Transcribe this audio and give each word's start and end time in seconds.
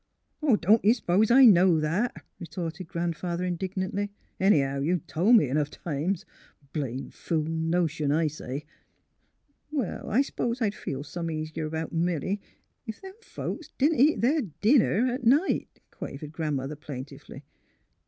^' 0.43 0.61
Don't 0.61 0.83
ye 0.83 0.93
s'pose 0.93 1.29
I 1.29 1.45
know 1.45 1.79
that?" 1.79 2.25
retorted 2.39 2.87
Grandfather, 2.87 3.43
indignantly. 3.43 4.09
Anyhow, 4.39 4.79
you've 4.79 5.05
tol' 5.05 5.31
me 5.31 5.47
'nough 5.53 5.69
times. 5.69 6.25
Blame 6.73 7.11
fool 7.11 7.43
notion, 7.43 8.11
I 8.11 8.25
say! 8.25 8.65
""Well, 9.71 10.09
I 10.09 10.23
s'pose 10.23 10.59
I'd 10.59 10.73
feel 10.73 11.03
some 11.03 11.29
easier 11.29 11.69
'bout 11.69 11.93
Milly 11.93 12.41
ef 12.89 12.99
them 12.99 13.13
folks 13.21 13.69
didn't 13.77 13.99
eat 13.99 14.21
their 14.21 14.41
dinner 14.41 15.05
at 15.05 15.23
night," 15.23 15.79
quavered 15.91 16.31
Grandmother, 16.31 16.75
plaintively. 16.75 17.43